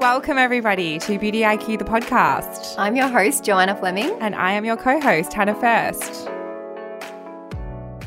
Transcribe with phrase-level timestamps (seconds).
[0.00, 2.76] Welcome, everybody, to Beauty IQ, the podcast.
[2.78, 4.16] I'm your host, Joanna Fleming.
[4.20, 6.28] And I am your co host, Hannah Furst.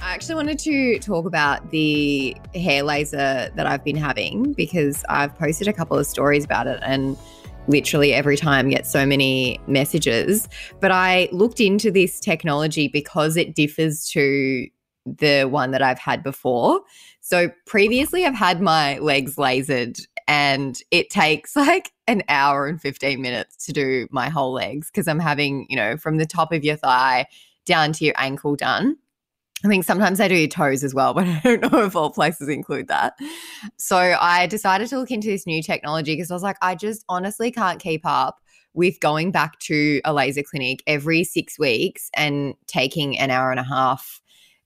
[0.01, 5.37] I actually wanted to talk about the hair laser that I've been having because I've
[5.37, 7.17] posted a couple of stories about it and
[7.67, 10.47] literally every time get so many messages.
[10.79, 14.65] But I looked into this technology because it differs to
[15.05, 16.79] the one that I've had before.
[17.19, 23.21] So previously, I've had my legs lasered and it takes like an hour and 15
[23.21, 26.63] minutes to do my whole legs because I'm having, you know, from the top of
[26.63, 27.27] your thigh
[27.65, 28.95] down to your ankle done.
[29.63, 32.11] I think sometimes I do your toes as well, but I don't know if all
[32.11, 33.13] places include that.
[33.75, 37.03] So I decided to look into this new technology because I was like, I just
[37.09, 38.39] honestly can't keep up
[38.73, 43.59] with going back to a laser clinic every six weeks and taking an hour and
[43.59, 44.21] a half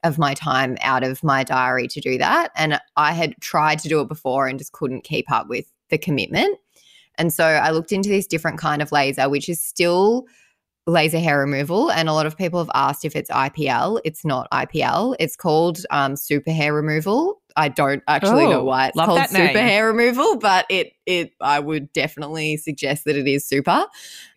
[0.05, 2.51] of my time out of my diary to do that.
[2.55, 5.97] And I had tried to do it before and just couldn't keep up with the
[5.97, 6.57] commitment.
[7.17, 10.25] And so I looked into this different kind of laser, which is still
[10.87, 11.91] laser hair removal.
[11.91, 13.99] And a lot of people have asked if it's IPL.
[14.05, 15.15] It's not IPL.
[15.19, 17.41] It's called um, super hair removal.
[17.57, 19.55] I don't actually oh, know why it's called super name.
[19.55, 23.85] hair removal, but it it I would definitely suggest that it is super.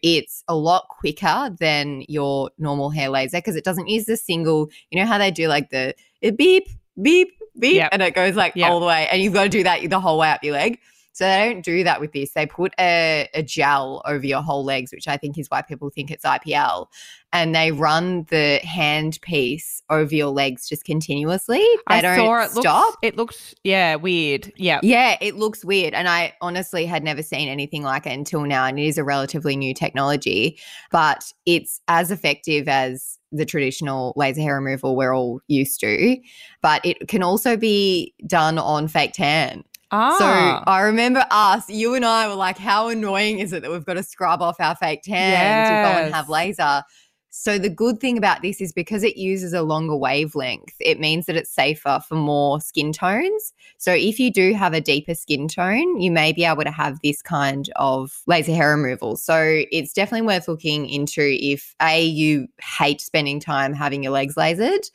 [0.02, 4.70] It's a lot quicker than your normal hair laser because it doesn't use the single.
[4.90, 5.94] You know how they do like the
[6.36, 6.68] beep
[7.00, 7.90] beep beep, yep.
[7.92, 8.70] and it goes like yep.
[8.70, 10.78] all the way, and you've got to do that the whole way up your leg.
[11.18, 12.30] So they don't do that with this.
[12.30, 15.90] They put a, a, gel over your whole legs, which I think is why people
[15.90, 16.86] think it's IPL.
[17.32, 21.58] And they run the hand piece over your legs just continuously.
[21.58, 22.86] They I don't saw it stop.
[22.86, 24.52] Looks, it looked, yeah, weird.
[24.54, 24.78] Yeah.
[24.84, 25.92] Yeah, it looks weird.
[25.92, 28.64] And I honestly had never seen anything like it until now.
[28.64, 30.60] And it is a relatively new technology,
[30.92, 36.16] but it's as effective as the traditional laser hair removal we're all used to,
[36.62, 39.64] but it can also be done on fake tan.
[39.90, 40.16] Ah.
[40.18, 43.84] So I remember us, you and I were like, how annoying is it that we've
[43.84, 45.68] got to scrub off our fake tan yes.
[45.68, 46.82] to go and have laser?
[47.30, 51.26] So the good thing about this is because it uses a longer wavelength, it means
[51.26, 53.52] that it's safer for more skin tones.
[53.76, 56.98] So if you do have a deeper skin tone, you may be able to have
[57.02, 59.16] this kind of laser hair removal.
[59.16, 64.34] So it's definitely worth looking into if A, you hate spending time having your legs
[64.34, 64.90] lasered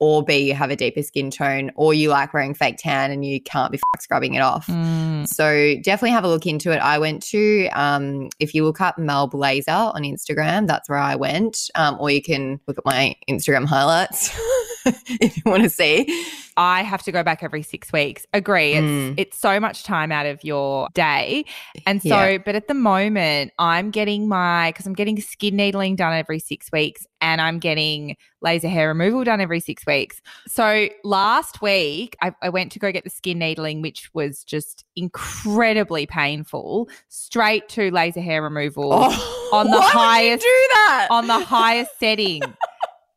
[0.00, 3.24] or B, you have a deeper skin tone, or you like wearing fake tan and
[3.24, 4.66] you can't be scrubbing it off.
[4.66, 5.26] Mm.
[5.26, 6.78] So definitely have a look into it.
[6.78, 11.16] I went to, um, if you look up Mel Blazer on Instagram, that's where I
[11.16, 11.70] went.
[11.74, 14.30] Um, or you can look at my Instagram highlights
[15.20, 16.26] if you want to see.
[16.56, 18.26] I have to go back every six weeks.
[18.32, 18.72] Agree.
[18.72, 19.14] It's mm.
[19.16, 21.44] it's so much time out of your day.
[21.86, 22.38] And so, yeah.
[22.38, 26.72] but at the moment, I'm getting my because I'm getting skin needling done every six
[26.72, 30.20] weeks and I'm getting laser hair removal done every six weeks.
[30.48, 34.84] So last week I, I went to go get the skin needling, which was just
[34.96, 41.08] incredibly painful, straight to laser hair removal oh, on the highest do that?
[41.10, 42.42] on the highest setting.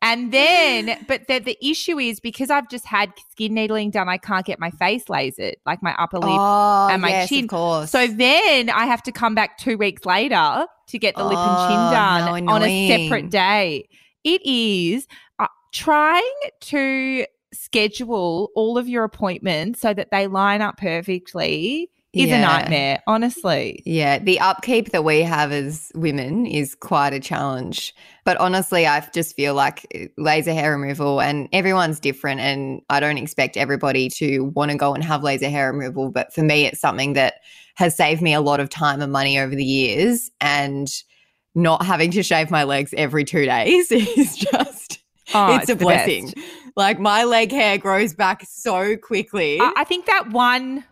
[0.03, 4.17] And then, but the, the issue is because I've just had skin needling done, I
[4.17, 7.45] can't get my face lasered, like my upper lip oh, and my yes, chin.
[7.45, 7.91] Of course.
[7.91, 11.37] So then I have to come back two weeks later to get the oh, lip
[11.37, 13.87] and chin oh, done on a separate day.
[14.23, 15.07] It is
[15.37, 16.23] uh, trying
[16.61, 22.37] to schedule all of your appointments so that they line up perfectly is yeah.
[22.37, 23.81] a nightmare, honestly.
[23.85, 27.95] Yeah, the upkeep that we have as women is quite a challenge.
[28.25, 32.41] But honestly, I just feel like eh, laser hair removal and everyone's different.
[32.41, 36.11] And I don't expect everybody to want to go and have laser hair removal.
[36.11, 37.35] But for me, it's something that
[37.75, 40.29] has saved me a lot of time and money over the years.
[40.41, 40.91] And
[41.55, 44.99] not having to shave my legs every two days is just,
[45.33, 46.25] oh, it's, it's, a blessing.
[46.25, 46.37] Best.
[46.75, 49.59] Like my leg hair grows back so quickly.
[49.59, 50.85] I, I think that one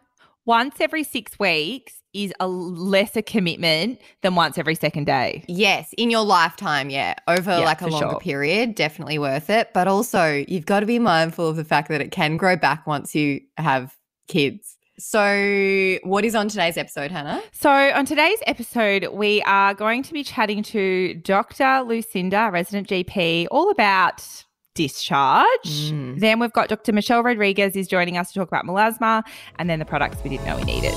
[0.50, 5.46] once every six weeks is a lesser commitment than once every second day.
[5.48, 7.14] Yes, in your lifetime, yeah.
[7.28, 8.20] Over yeah, like a longer sure.
[8.20, 9.70] period, definitely worth it.
[9.76, 12.88] But also, you've got to be mindful of the fact that it can grow back
[12.88, 13.96] once you have
[14.28, 14.76] kids.
[14.98, 17.44] So, what is on today's episode, Hannah?
[17.52, 21.84] So, on today's episode, we are going to be chatting to Dr.
[21.86, 24.26] Lucinda, resident GP, all about
[24.80, 25.92] discharge.
[25.92, 26.22] Mm.
[26.22, 26.94] Then we've got Dr.
[26.94, 29.24] Michelle Rodrigues is joining us to talk about melasma
[29.58, 30.94] and then the products we didn't know we needed.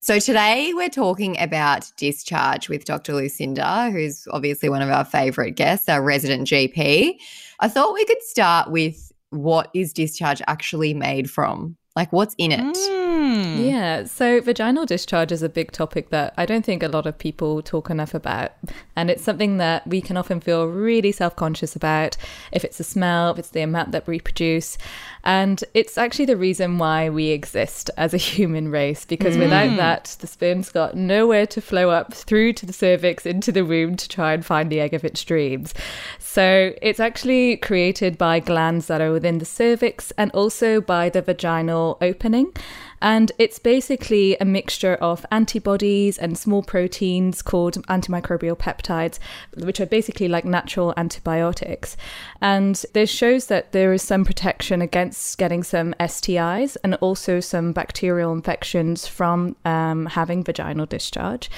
[0.00, 3.12] So today we're talking about discharge with Dr.
[3.12, 7.18] Lucinda, who's obviously one of our favorite guests, our resident GP.
[7.60, 11.76] I thought we could start with what is discharge actually made from?
[11.94, 12.60] Like what's in it?
[12.60, 12.97] Mm.
[13.34, 17.18] Yeah, so vaginal discharge is a big topic that I don't think a lot of
[17.18, 18.52] people talk enough about.
[18.96, 22.16] And it's something that we can often feel really self conscious about
[22.52, 24.78] if it's the smell, if it's the amount that we produce.
[25.24, 29.40] And it's actually the reason why we exist as a human race, because mm.
[29.40, 33.64] without that, the sperm's got nowhere to flow up through to the cervix into the
[33.64, 35.74] womb to try and find the egg of its dreams.
[36.18, 41.22] So it's actually created by glands that are within the cervix and also by the
[41.22, 42.52] vaginal opening.
[43.00, 49.18] And it's basically a mixture of antibodies and small proteins called antimicrobial peptides,
[49.56, 51.96] which are basically like natural antibiotics.
[52.40, 57.72] And this shows that there is some protection against getting some STIs and also some
[57.72, 61.50] bacterial infections from um, having vaginal discharge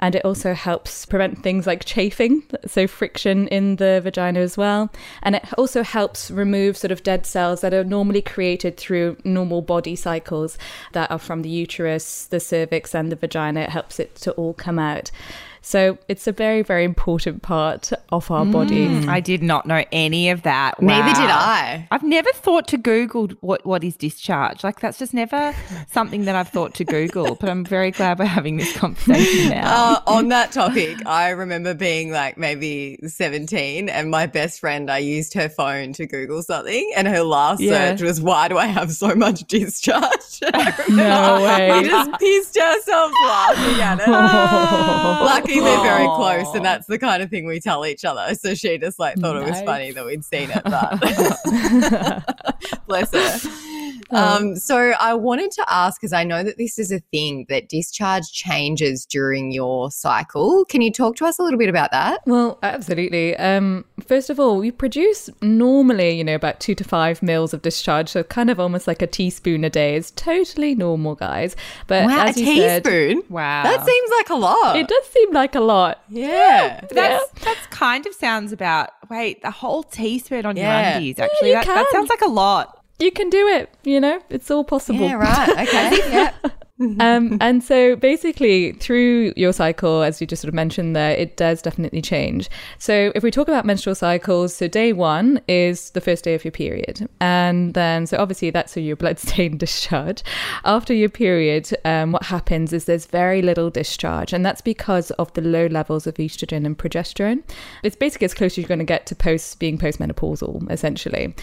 [0.00, 4.90] and it also helps prevent things like chafing, so friction in the vagina as well.
[5.22, 9.62] And it also helps remove sort of dead cells that are normally created through normal
[9.62, 10.58] body cycles
[10.92, 13.60] that are from the uterus, the cervix, and the vagina.
[13.60, 15.10] It helps it to all come out.
[15.62, 18.52] So it's a very, very important part of our mm.
[18.52, 19.06] bodies.
[19.06, 20.80] I did not know any of that.
[20.80, 20.88] Wow.
[20.88, 21.86] Neither did I.
[21.90, 24.64] I've never thought to Google what, what is discharge.
[24.64, 25.54] Like that's just never
[25.90, 27.34] something that I've thought to Google.
[27.34, 29.70] But I'm very glad we're having this conversation now.
[29.80, 34.98] Uh, on that topic, I remember being like maybe 17 and my best friend, I
[34.98, 37.90] used her phone to Google something and her last yeah.
[37.90, 40.40] search was, why do I have so much discharge?
[40.88, 41.80] no way.
[41.80, 44.04] We just pissed ourselves laughing at it.
[44.08, 45.18] Oh.
[45.30, 48.34] Like lucky they're very close, and that's the kind of thing we tell each other.
[48.34, 51.00] So she just like thought it was funny that we'd seen it, but
[52.86, 53.69] bless her.
[54.12, 57.68] Um, so I wanted to ask because I know that this is a thing that
[57.68, 60.64] discharge changes during your cycle.
[60.66, 62.20] Can you talk to us a little bit about that?
[62.26, 63.36] Well, absolutely.
[63.36, 67.62] Um, first of all, we produce normally, you know, about two to five mils of
[67.62, 71.56] discharge, so kind of almost like a teaspoon a day is totally normal, guys.
[71.86, 73.22] But wow, as a teaspoon.
[73.22, 74.76] Said, wow, that seems like a lot.
[74.76, 76.02] It does seem like a lot.
[76.08, 77.20] Yeah, that's yeah.
[77.42, 78.90] that's kind of sounds about.
[79.08, 80.90] Wait, the whole teaspoon on yeah.
[80.90, 81.18] your undies.
[81.18, 83.70] Actually, yeah, that, that sounds like a lot you can do it.
[83.82, 85.00] You know, it's all possible.
[85.00, 85.48] Yeah, right.
[85.68, 85.98] Okay.
[86.10, 86.32] yeah.
[87.00, 91.36] um, and so basically, through your cycle, as you just sort of mentioned there, it
[91.36, 92.48] does definitely change.
[92.78, 96.42] So if we talk about menstrual cycles, so day one is the first day of
[96.42, 97.06] your period.
[97.20, 100.22] And then, so obviously, that's your blood stain discharge.
[100.64, 104.32] After your period, um, what happens is there's very little discharge.
[104.32, 107.42] And that's because of the low levels of estrogen and progesterone.
[107.82, 111.34] It's basically as close as you're going to get to post being postmenopausal, essentially.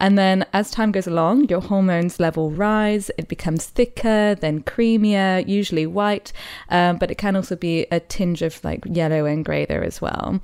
[0.00, 5.46] And then as time goes along, your hormones level rise, it becomes thicker, then creamier,
[5.46, 6.32] usually white,
[6.70, 10.00] um, but it can also be a tinge of like yellow and grey there as
[10.00, 10.40] well.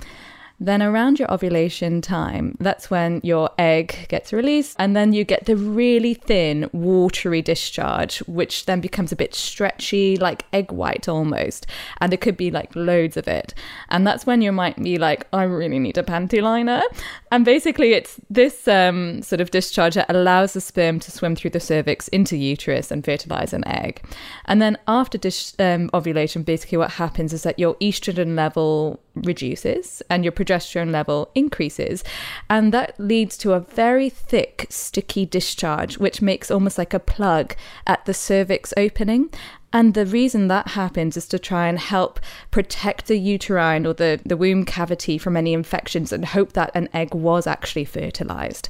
[0.58, 5.44] Then, around your ovulation time, that's when your egg gets released, and then you get
[5.44, 11.66] the really thin, watery discharge, which then becomes a bit stretchy, like egg white almost.
[12.00, 13.52] And it could be like loads of it.
[13.90, 16.82] And that's when you might be like, I really need a panty liner.
[17.30, 21.50] And basically, it's this um, sort of discharge that allows the sperm to swim through
[21.50, 24.02] the cervix into uterus and fertilize an egg.
[24.46, 30.02] And then, after dis- um, ovulation, basically, what happens is that your estrogen level reduces
[30.10, 32.04] and your progesterone level increases.
[32.48, 37.54] And that leads to a very thick, sticky discharge, which makes almost like a plug
[37.86, 39.30] at the cervix opening.
[39.72, 42.20] And the reason that happens is to try and help
[42.50, 46.88] protect the uterine or the, the womb cavity from any infections and hope that an
[46.94, 48.68] egg was actually fertilized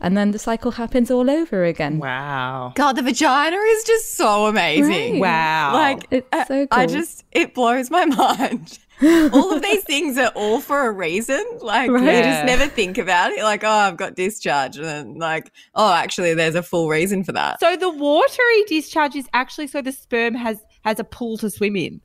[0.00, 1.98] and then the cycle happens all over again.
[1.98, 2.72] Wow.
[2.74, 5.20] God, the vagina is just so amazing.
[5.20, 5.20] Right.
[5.20, 5.72] Wow.
[5.72, 6.68] Like it's so cool.
[6.70, 11.44] I just it blows my mind all of these things are all for a reason.
[11.60, 12.02] Like right.
[12.02, 13.42] you just never think about it.
[13.42, 17.32] Like, oh, I've got discharge, and then like, oh, actually, there's a full reason for
[17.32, 17.60] that.
[17.60, 21.76] So the watery discharge is actually so the sperm has has a pool to swim
[21.76, 22.00] in.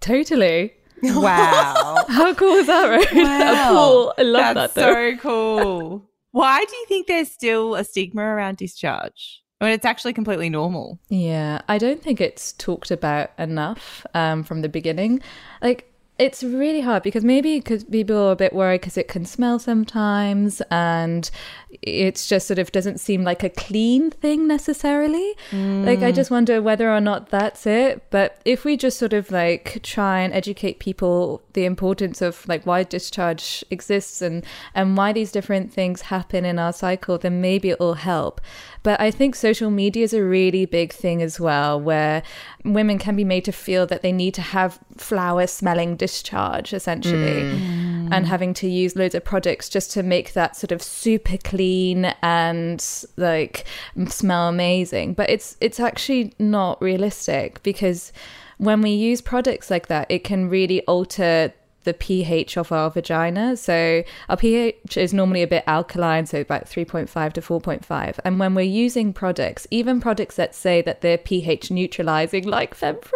[0.00, 0.72] Totally.
[1.02, 2.04] Wow.
[2.08, 3.06] How cool is that, right?
[3.14, 3.52] Wow.
[3.52, 4.14] A pool.
[4.16, 4.80] I love That's that.
[4.80, 5.10] Though.
[5.12, 6.10] so cool.
[6.30, 9.42] Why do you think there's still a stigma around discharge?
[9.60, 10.98] I mean, it's actually completely normal.
[11.08, 15.20] Yeah, I don't think it's talked about enough um, from the beginning.
[15.62, 19.26] Like, It's really hard because maybe because people are a bit worried because it can
[19.26, 21.30] smell sometimes, and
[21.82, 25.34] it's just sort of doesn't seem like a clean thing necessarily.
[25.50, 25.84] Mm.
[25.84, 28.04] Like I just wonder whether or not that's it.
[28.10, 32.64] But if we just sort of like try and educate people the importance of like
[32.64, 34.44] why discharge exists and
[34.74, 38.40] and why these different things happen in our cycle, then maybe it will help.
[38.86, 42.22] But I think social media is a really big thing as well, where
[42.64, 47.42] women can be made to feel that they need to have flower smelling discharge essentially
[47.42, 48.08] mm.
[48.12, 52.14] and having to use loads of products just to make that sort of super clean
[52.22, 53.64] and like
[54.06, 55.14] smell amazing.
[55.14, 58.12] But it's it's actually not realistic because
[58.58, 61.52] when we use products like that, it can really alter
[61.86, 63.56] the pH of our vagina.
[63.56, 68.18] So our pH is normally a bit alkaline, so about 3.5 to 4.5.
[68.24, 73.06] And when we're using products, even products that say that they're pH neutralizing, like Femfresh,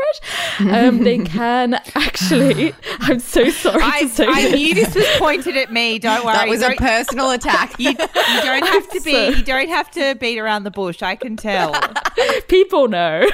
[0.61, 2.73] um, they can actually.
[3.01, 4.53] I'm so sorry I, to say I this.
[4.55, 5.99] knew this was pointed at me.
[5.99, 6.37] Don't worry.
[6.37, 7.75] That was a personal attack.
[7.79, 9.11] You, you don't have to be.
[9.37, 11.03] You don't have to beat around the bush.
[11.03, 11.75] I can tell.
[12.49, 13.27] People know.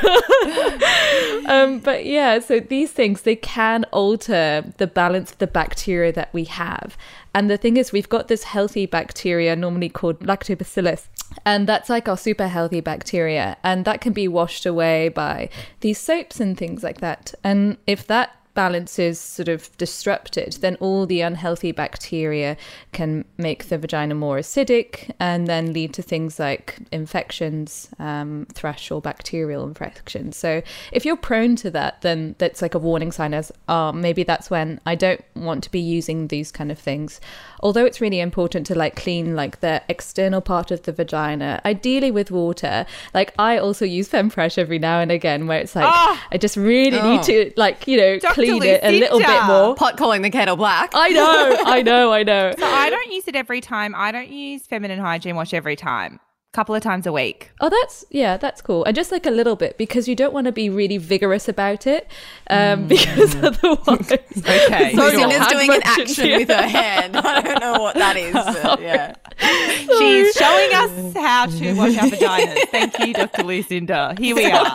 [1.47, 6.45] um, but yeah, so these things they can alter the balance the bacteria that we
[6.45, 6.97] have.
[7.35, 11.09] And the thing is, we've got this healthy bacteria normally called lactobacillus.
[11.45, 13.57] And that's like our super healthy bacteria.
[13.63, 17.35] And that can be washed away by these soaps and things like that.
[17.45, 22.57] And if that balance is sort of disrupted, then all the unhealthy bacteria
[22.93, 28.91] can make the vagina more acidic and then lead to things like infections, um, thrush
[28.91, 30.37] or bacterial infections.
[30.37, 34.25] So if you're prone to that, then that's like a warning sign as, oh, maybe
[34.25, 37.21] that's when I don't want to be using these kind of things.
[37.61, 42.11] Although it's really important to like clean like the external part of the vagina, ideally
[42.11, 42.87] with water.
[43.13, 46.21] Like I also use Femfresh every now and again where it's like, oh!
[46.33, 47.13] I just really oh.
[47.13, 49.75] need to like, you know, Dr clean it a little bit more.
[49.75, 50.91] Pot calling the kettle black.
[50.95, 52.53] I know, I know, I know.
[52.59, 53.95] So I don't use it every time.
[53.97, 56.21] I don't use feminine hygiene wash every time
[56.57, 57.51] couple of times a week.
[57.61, 58.83] Oh, that's yeah, that's cool.
[58.85, 61.87] And just like a little bit because you don't want to be really vigorous about
[61.87, 62.11] it,
[62.49, 62.89] um, mm.
[62.89, 64.95] because otherwise, okay.
[64.95, 67.15] Lucinda's doing an action with her hand.
[67.15, 68.33] I don't know what that is.
[68.33, 69.15] But, yeah,
[69.99, 72.69] she's showing us how to wash our vaginas.
[72.71, 73.43] Thank you, Dr.
[73.43, 74.15] Lucinda.
[74.19, 74.75] Here we are.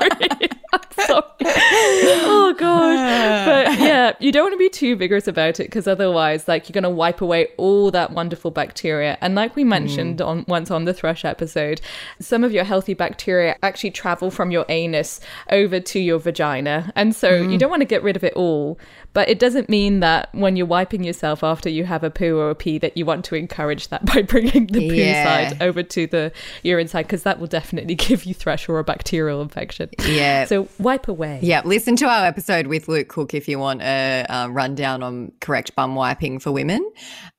[1.05, 1.23] sorry.
[1.43, 3.45] oh god.
[3.45, 6.73] But yeah, you don't want to be too vigorous about it because otherwise, like, you're
[6.73, 9.17] going to wipe away all that wonderful bacteria.
[9.21, 10.25] And like we mentioned mm.
[10.25, 11.81] on once on the thrush episode,
[12.19, 17.15] some of your healthy bacteria actually travel from your anus over to your vagina, and
[17.15, 17.51] so mm.
[17.51, 18.77] you don't want to get rid of it all.
[19.13, 22.49] But it doesn't mean that when you're wiping yourself after you have a poo or
[22.49, 25.49] a pee that you want to encourage that by bringing the poo yeah.
[25.49, 26.31] side over to the
[26.63, 29.89] urine side because that will definitely give you thrush or a bacterial infection.
[30.05, 30.45] Yeah.
[30.45, 31.39] So wipe away.
[31.41, 31.61] Yeah.
[31.65, 35.75] Listen to our episode with Luke Cook if you want a, a rundown on correct
[35.75, 36.89] bum wiping for women.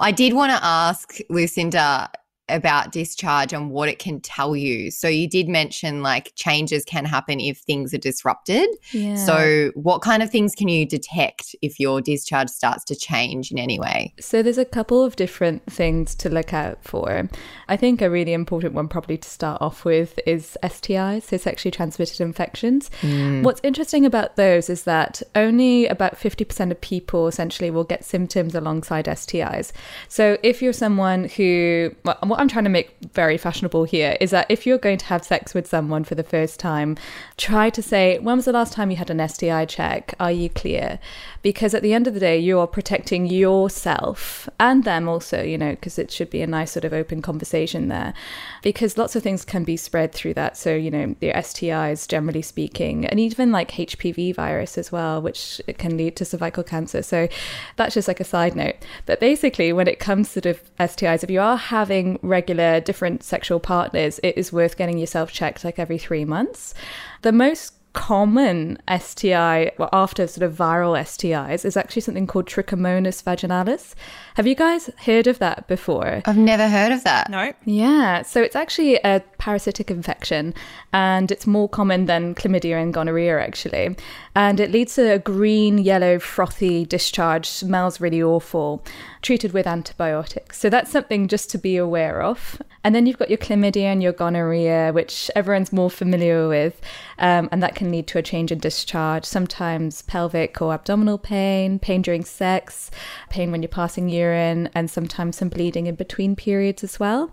[0.00, 2.10] I did want to ask Lucinda
[2.48, 4.90] about discharge and what it can tell you.
[4.90, 8.68] So you did mention like changes can happen if things are disrupted.
[8.90, 9.16] Yeah.
[9.16, 13.58] So what kind of things can you detect if your discharge starts to change in
[13.58, 14.14] any way?
[14.20, 17.28] So there's a couple of different things to look out for.
[17.68, 21.70] I think a really important one probably to start off with is STIs, so sexually
[21.70, 22.90] transmitted infections.
[23.00, 23.42] Mm.
[23.44, 28.54] What's interesting about those is that only about 50% of people essentially will get symptoms
[28.54, 29.72] alongside STIs.
[30.08, 34.30] So if you're someone who well, what I'm trying to make very fashionable here is
[34.30, 36.96] that if you're going to have sex with someone for the first time,
[37.36, 40.14] try to say, when was the last time you had an STI check?
[40.18, 40.98] Are you clear?
[41.42, 45.58] Because at the end of the day, you are protecting yourself and them also, you
[45.58, 48.14] know, because it should be a nice sort of open conversation there.
[48.62, 50.56] Because lots of things can be spread through that.
[50.56, 55.60] So, you know, the STIs, generally speaking, and even like HPV virus as well, which
[55.76, 57.02] can lead to cervical cancer.
[57.02, 57.28] So
[57.76, 58.76] that's just like a side note.
[59.04, 63.22] But basically, when it comes to sort of STIs, if you are having regular different
[63.22, 66.74] sexual partners, it is worth getting yourself checked like every three months.
[67.22, 73.22] The most common STI, well, after sort of viral STIs, is actually something called Trichomonas
[73.22, 73.94] vaginalis.
[74.36, 76.22] Have you guys heard of that before?
[76.24, 77.30] I've never heard of that.
[77.30, 77.52] No.
[77.64, 78.22] Yeah.
[78.22, 80.54] So it's actually a parasitic infection
[80.92, 83.96] and it's more common than chlamydia and gonorrhea, actually.
[84.34, 88.84] And it leads to a green, yellow, frothy discharge, smells really awful,
[89.20, 90.58] treated with antibiotics.
[90.58, 92.60] So that's something just to be aware of.
[92.84, 96.80] And then you've got your chlamydia and your gonorrhea, which everyone's more familiar with.
[97.18, 101.78] Um, and that can lead to a change in discharge, sometimes pelvic or abdominal pain,
[101.78, 102.90] pain during sex,
[103.30, 107.30] pain when you're passing urine, and sometimes some bleeding in between periods as well.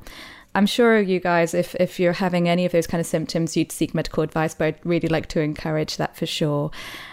[0.56, 3.72] I'm sure you guys, if, if you're having any of those kind of symptoms, you'd
[3.72, 6.72] seek medical advice, but I'd really like to encourage that for sure.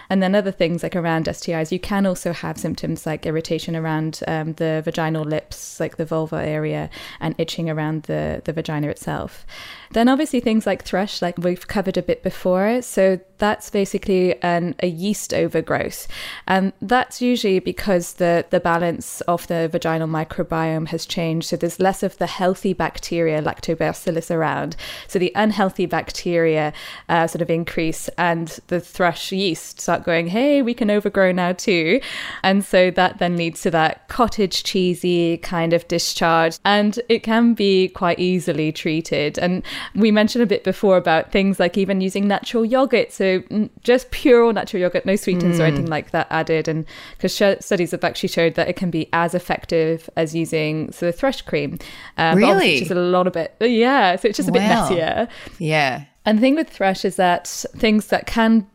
[0.09, 4.21] And then other things like around STIs, you can also have symptoms like irritation around
[4.27, 9.45] um, the vaginal lips, like the vulva area, and itching around the, the vagina itself.
[9.91, 12.81] Then obviously things like thrush, like we've covered a bit before.
[12.81, 16.07] So that's basically an, a yeast overgrowth.
[16.47, 21.47] And that's usually because the, the balance of the vaginal microbiome has changed.
[21.47, 24.75] So there's less of the healthy bacteria, lactobacillus around.
[25.07, 26.73] So the unhealthy bacteria
[27.09, 31.53] uh, sort of increase and the thrush yeast start going, hey, we can overgrow now
[31.53, 31.99] too.
[32.43, 36.59] And so that then leads to that cottage cheesy kind of discharge.
[36.65, 39.39] And it can be quite easily treated.
[39.39, 39.63] And
[39.95, 43.11] we mentioned a bit before about things like even using natural yogurt.
[43.11, 43.43] So
[43.81, 45.61] just pure natural yogurt, no sweeteners mm.
[45.61, 46.67] or anything like that added.
[46.67, 46.85] And
[47.17, 51.09] because sh- studies have actually showed that it can be as effective as using sort
[51.09, 51.79] of thrush cream.
[52.17, 52.75] Um, really?
[52.75, 53.55] Which is a lot of it.
[53.59, 54.15] Yeah.
[54.17, 54.81] So it's just a bit wow.
[54.81, 55.27] messier.
[55.57, 56.05] Yeah.
[56.25, 58.67] And the thing with thrush is that things that can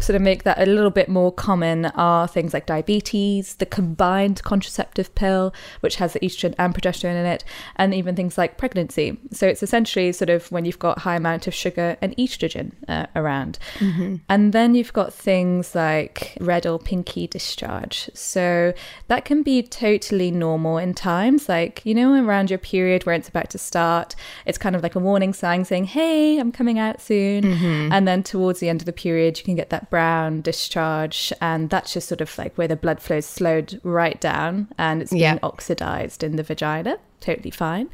[0.00, 4.42] sort of make that a little bit more common are things like diabetes, the combined
[4.42, 7.44] contraceptive pill, which has the estrogen and progesterone in it,
[7.76, 9.18] and even things like pregnancy.
[9.32, 13.06] So it's essentially sort of when you've got high amount of sugar and estrogen uh,
[13.14, 13.58] around.
[13.78, 14.16] Mm-hmm.
[14.28, 18.10] And then you've got things like red or pinky discharge.
[18.14, 18.72] So
[19.08, 23.28] that can be totally normal in times, like, you know, around your period where it's
[23.28, 24.14] about to start,
[24.46, 27.44] it's kind of like a warning sign saying, hey, I'm coming out soon.
[27.44, 27.92] Mm-hmm.
[27.92, 31.70] And then towards the end of the period, you can get that brown discharge, and
[31.70, 35.10] that's just sort of like where the blood flow is slowed right down and it's
[35.10, 35.38] being yeah.
[35.42, 36.98] oxidized in the vagina.
[37.20, 37.90] Totally fine.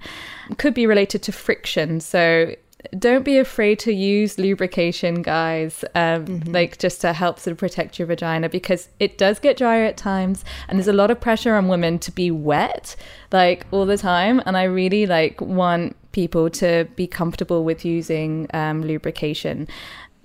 [0.59, 2.01] Could be related to friction.
[2.01, 2.55] So
[2.99, 6.53] don't be afraid to use lubrication, guys, um, mm-hmm.
[6.53, 9.97] like just to help sort of protect your vagina because it does get drier at
[9.97, 12.97] times and there's a lot of pressure on women to be wet
[13.33, 14.43] like all the time.
[14.47, 19.67] And I really like want people to be comfortable with using um, lubrication.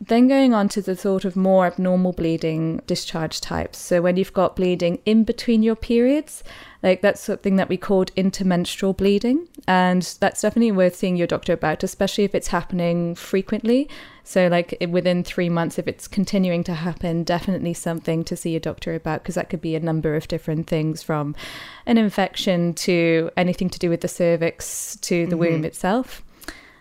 [0.02, 3.78] Then going on to the sort of more abnormal bleeding discharge types.
[3.78, 6.42] So when you've got bleeding in between your periods,
[6.82, 9.50] like that's something that we called intermenstrual bleeding.
[9.68, 13.90] And that's definitely worth seeing your doctor about, especially if it's happening frequently.
[14.24, 18.60] So, like within three months, if it's continuing to happen, definitely something to see your
[18.62, 21.36] doctor about because that could be a number of different things from
[21.86, 25.40] an infection to anything to do with the cervix to the mm-hmm.
[25.40, 26.24] womb itself.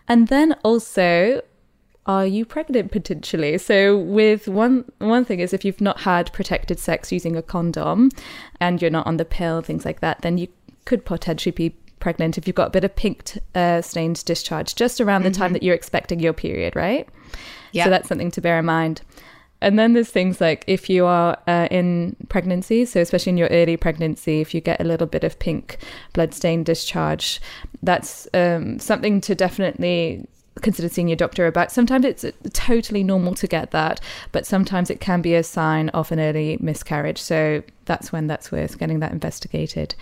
[0.07, 1.43] And then also,
[2.09, 3.59] are you pregnant potentially?
[3.59, 8.11] So with one one thing is if you've not had protected sex using a condom
[8.59, 10.49] and you're not on the pill, things like that, then you
[10.87, 15.01] could potentially be pregnant if you've got a bit of pink uh, stained discharge just
[15.01, 15.43] around the mm-hmm.
[15.43, 17.07] time that you're expecting your period, right?
[17.73, 17.85] Yeah.
[17.85, 19.03] So that's something to bear in mind.
[19.61, 23.49] And then there's things like if you are uh, in pregnancy, so especially in your
[23.49, 25.79] early pregnancy, if you get a little bit of pink
[26.13, 27.41] blood stain discharge,
[27.83, 30.25] that's um, something to definitely
[30.59, 31.73] consider seeing your doctor about.
[31.73, 34.01] Sometimes it's uh, totally normal to get that,
[34.33, 37.21] but sometimes it can be a sign of an early miscarriage.
[37.21, 39.95] So that's when that's worth getting that investigated.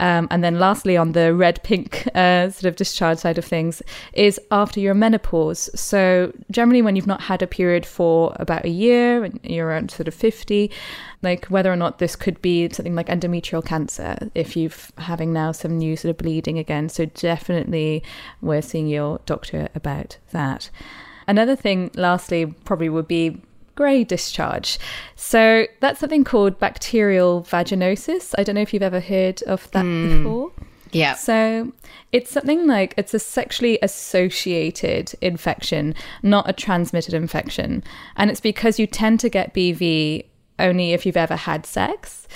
[0.00, 3.82] Um, and then lastly, on the red pink uh, sort of discharge side of things,
[4.12, 5.70] is after your menopause.
[5.78, 9.90] So generally, when you've not had a period for about a year, and you're around
[9.90, 10.70] sort of 50,
[11.22, 15.52] like whether or not this could be something like endometrial cancer, if you're having now
[15.52, 16.88] some new sort of bleeding again.
[16.88, 18.02] So definitely,
[18.40, 20.70] we're seeing your doctor about that.
[21.28, 23.40] Another thing, lastly, probably would be
[23.74, 24.78] grey discharge.
[25.16, 28.34] So that's something called bacterial vaginosis.
[28.38, 30.18] I don't know if you've ever heard of that mm.
[30.18, 30.52] before.
[30.92, 31.14] Yeah.
[31.14, 31.72] So
[32.12, 37.82] it's something like it's a sexually associated infection, not a transmitted infection.
[38.16, 40.26] And it's because you tend to get BV
[40.58, 42.28] only if you've ever had sex.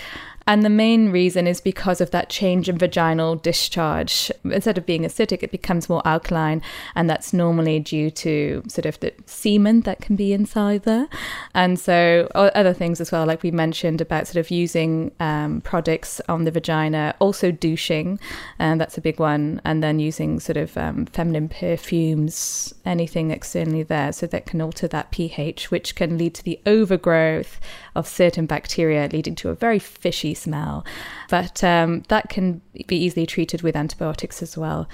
[0.48, 4.30] And the main reason is because of that change in vaginal discharge.
[4.44, 6.62] Instead of being acidic, it becomes more alkaline.
[6.94, 11.08] And that's normally due to sort of the semen that can be inside there.
[11.54, 16.20] And so, other things as well, like we mentioned about sort of using um, products
[16.28, 18.20] on the vagina, also douching,
[18.58, 19.60] and that's a big one.
[19.64, 24.86] And then using sort of um, feminine perfumes, anything externally there, so that can alter
[24.88, 27.58] that pH, which can lead to the overgrowth
[27.96, 30.84] of certain bacteria, leading to a very fishy smell.
[31.28, 34.88] But um, that can be easily treated with antibiotics as well.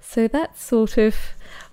[0.00, 1.16] So that's sort of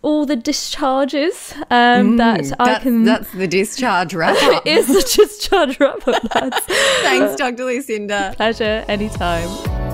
[0.02, 3.06] all the discharges um, mm, that I can.
[3.06, 4.66] That's the discharge wrap up.
[4.66, 6.22] it is the discharge wrap up,
[7.02, 7.66] Thanks, Dr.
[7.66, 8.34] Lucinda.
[8.36, 9.85] Pleasure, anytime.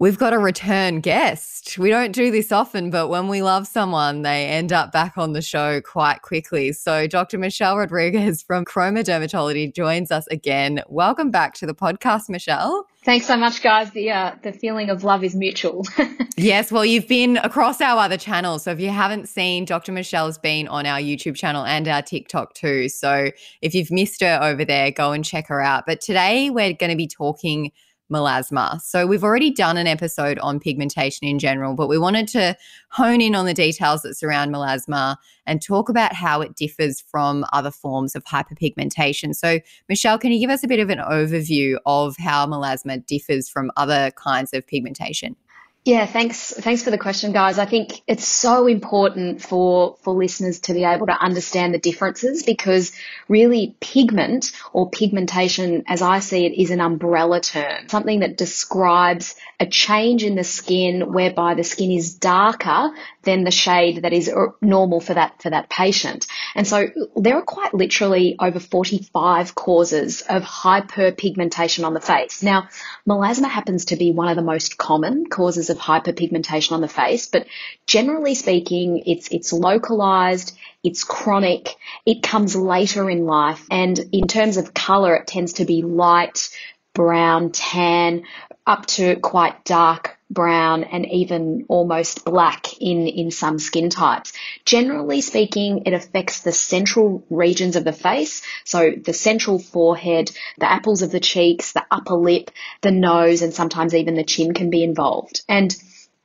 [0.00, 1.76] We've got a return guest.
[1.76, 5.34] We don't do this often, but when we love someone, they end up back on
[5.34, 6.72] the show quite quickly.
[6.72, 7.36] So, Dr.
[7.36, 10.82] Michelle Rodrigues from Chroma Dermatology joins us again.
[10.88, 12.86] Welcome back to the podcast, Michelle.
[13.04, 13.90] Thanks so much, guys.
[13.90, 15.86] The uh, the feeling of love is mutual.
[16.38, 18.64] yes, well, you've been across our other channels.
[18.64, 19.92] So if you haven't seen, Dr.
[19.92, 22.88] Michelle's been on our YouTube channel and our TikTok too.
[22.88, 25.84] So if you've missed her over there, go and check her out.
[25.86, 27.72] But today we're going to be talking
[28.10, 28.80] melasma.
[28.80, 32.56] So we've already done an episode on pigmentation in general, but we wanted to
[32.90, 37.44] hone in on the details that surround melasma and talk about how it differs from
[37.52, 39.34] other forms of hyperpigmentation.
[39.34, 43.48] So Michelle, can you give us a bit of an overview of how melasma differs
[43.48, 45.36] from other kinds of pigmentation?
[45.82, 46.52] Yeah, thanks.
[46.52, 47.58] Thanks for the question, guys.
[47.58, 52.42] I think it's so important for, for listeners to be able to understand the differences
[52.42, 52.92] because
[53.28, 59.36] really pigment or pigmentation, as I see it, is an umbrella term, something that describes
[59.58, 62.90] a change in the skin whereby the skin is darker
[63.22, 66.26] than the shade that is uh, normal for that, for that patient.
[66.54, 72.42] And so there are quite literally over 45 causes of hyperpigmentation on the face.
[72.42, 72.68] Now,
[73.08, 77.26] melasma happens to be one of the most common causes of hyperpigmentation on the face,
[77.26, 77.46] but
[77.86, 84.56] generally speaking, it's, it's localized, it's chronic, it comes later in life, and in terms
[84.56, 86.48] of color, it tends to be light,
[86.94, 88.24] brown, tan,
[88.66, 94.32] up to quite dark brown and even almost black in, in some skin types.
[94.64, 98.42] Generally speaking, it affects the central regions of the face.
[98.64, 102.50] So the central forehead, the apples of the cheeks, the upper lip,
[102.80, 105.42] the nose, and sometimes even the chin can be involved.
[105.48, 105.74] And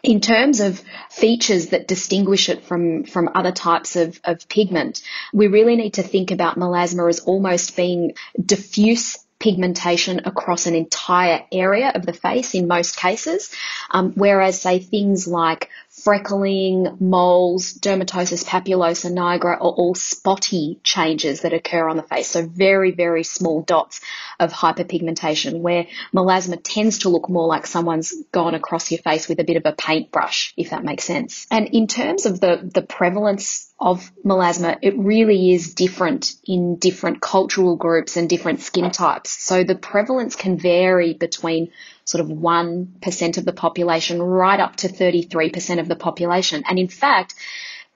[0.03, 5.01] in terms of features that distinguish it from, from other types of, of pigment,
[5.33, 11.43] we really need to think about melasma as almost being diffuse pigmentation across an entire
[11.51, 13.53] area of the face in most cases,
[13.91, 21.53] um, whereas say things like freckling, moles, dermatosis papulosa nigra are all spotty changes that
[21.53, 22.27] occur on the face.
[22.27, 24.01] So very, very small dots
[24.39, 29.39] of hyperpigmentation where melasma tends to look more like someone's gone across your face with
[29.39, 31.47] a bit of a paintbrush, if that makes sense.
[31.49, 37.21] And in terms of the, the prevalence of melasma, it really is different in different
[37.21, 39.31] cultural groups and different skin types.
[39.31, 41.71] So the prevalence can vary between
[42.05, 46.63] sort of 1% of the population right up to 33% of the population.
[46.67, 47.35] And in fact,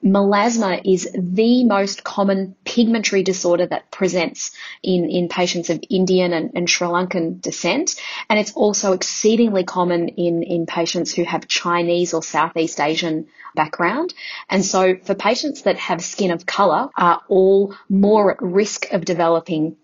[0.04, 4.50] melasma is the most common pigmentary disorder that presents
[4.82, 7.96] in, in patients of Indian and, and, Sri Lankan descent.
[8.28, 14.14] And it's also exceedingly common in, in patients who have Chinese or Southeast Asian background.
[14.48, 19.04] And so for patients that have skin of color are all more at risk of
[19.04, 19.76] developing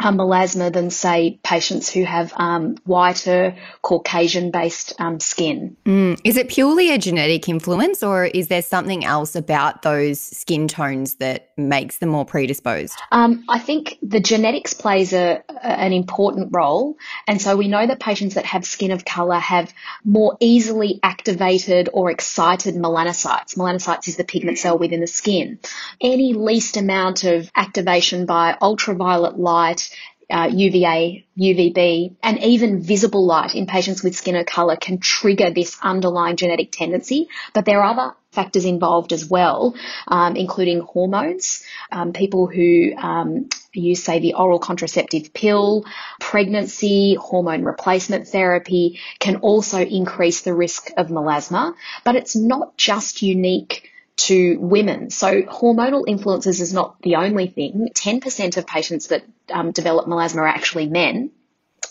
[0.00, 5.76] um, melasma than, say, patients who have um, whiter, Caucasian based um, skin.
[5.84, 6.20] Mm.
[6.24, 11.16] Is it purely a genetic influence, or is there something else about those skin tones
[11.16, 12.98] that makes them more predisposed?
[13.10, 16.96] Um, I think the genetics plays a, a, an important role.
[17.26, 19.72] And so we know that patients that have skin of colour have
[20.04, 23.56] more easily activated or excited melanocytes.
[23.56, 25.58] Melanocytes is the pigment cell within the skin.
[26.00, 29.87] Any least amount of activation by ultraviolet light
[30.30, 35.50] uh, UVA, UVB, and even visible light in patients with skin of color can trigger
[35.50, 37.28] this underlying genetic tendency.
[37.54, 39.74] But there are other factors involved as well,
[40.06, 41.64] um, including hormones.
[41.90, 45.84] Um, people who um, use, say, the oral contraceptive pill,
[46.20, 51.74] pregnancy, hormone replacement therapy can also increase the risk of melasma.
[52.04, 53.87] But it's not just unique
[54.28, 55.10] to women.
[55.10, 57.88] So hormonal influences is not the only thing.
[57.94, 61.30] 10% of patients that um, develop melasma are actually men.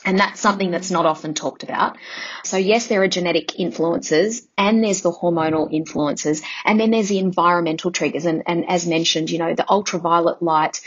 [0.06, 1.98] And that's something that's not often talked about.
[2.44, 7.20] So yes, there are genetic influences and there's the hormonal influences and then there's the
[7.20, 8.26] environmental triggers.
[8.26, 10.82] And, and as mentioned, you know, the ultraviolet light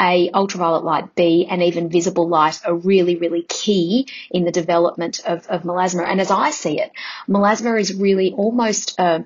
[0.00, 5.20] a, ultraviolet light B, and even visible light are really, really key in the development
[5.24, 6.04] of, of melasma.
[6.04, 6.90] And as I see it,
[7.28, 9.24] melasma is really almost a,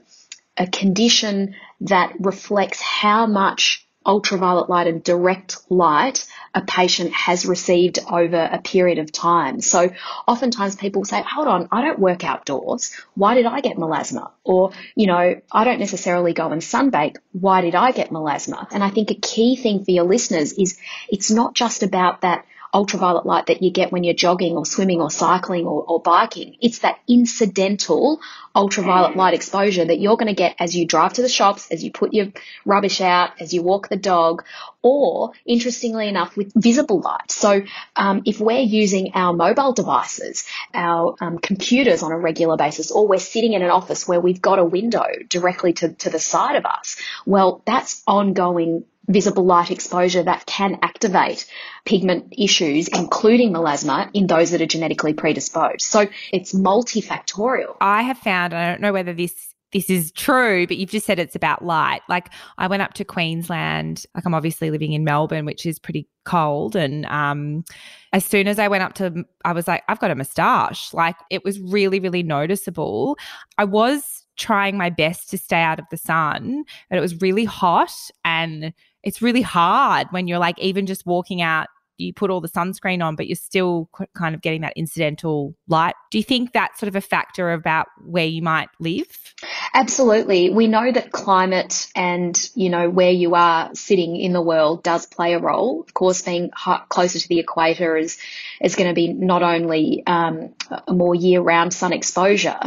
[0.58, 7.98] a condition that reflects how much ultraviolet light and direct light a patient has received
[8.10, 9.60] over a period of time.
[9.60, 9.90] So
[10.26, 12.96] oftentimes people say, hold on, I don't work outdoors.
[13.14, 14.30] Why did I get melasma?
[14.44, 17.16] Or, you know, I don't necessarily go and sunbake.
[17.32, 18.66] Why did I get melasma?
[18.70, 22.46] And I think a key thing for your listeners is it's not just about that
[22.72, 26.56] ultraviolet light that you get when you're jogging or swimming or cycling or, or biking.
[26.60, 28.20] It's that incidental
[28.54, 31.82] ultraviolet light exposure that you're going to get as you drive to the shops, as
[31.82, 32.26] you put your
[32.64, 34.44] rubbish out, as you walk the dog,
[34.82, 37.30] or interestingly enough, with visible light.
[37.30, 37.62] So
[37.96, 43.06] um, if we're using our mobile devices, our um, computers on a regular basis, or
[43.06, 46.56] we're sitting in an office where we've got a window directly to, to the side
[46.56, 51.46] of us, well, that's ongoing visible light exposure that can activate
[51.84, 55.82] pigment issues, including melasma, in those that are genetically predisposed.
[55.82, 57.76] So it's multifactorial.
[57.80, 61.18] I have found, I don't know whether this this is true, but you've just said
[61.18, 62.00] it's about light.
[62.08, 66.08] Like I went up to Queensland, like I'm obviously living in Melbourne, which is pretty
[66.24, 66.74] cold.
[66.74, 67.64] And um,
[68.12, 70.94] as soon as I went up to, I was like, I've got a moustache.
[70.94, 73.18] Like it was really, really noticeable.
[73.58, 77.44] I was trying my best to stay out of the sun, but it was really
[77.44, 77.92] hot
[78.24, 82.48] and it's really hard when you're like even just walking out you put all the
[82.48, 85.94] sunscreen on, but you're still kind of getting that incidental light.
[86.10, 89.34] Do you think that's sort of a factor about where you might live?
[89.74, 90.50] Absolutely.
[90.50, 95.06] We know that climate and, you know, where you are sitting in the world does
[95.06, 95.82] play a role.
[95.82, 96.50] Of course, being
[96.88, 98.18] closer to the equator is,
[98.60, 100.54] is going to be not only um,
[100.86, 102.58] a more year round sun exposure,